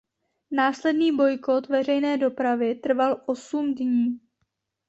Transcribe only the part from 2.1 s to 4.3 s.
dopravy trval osm dní.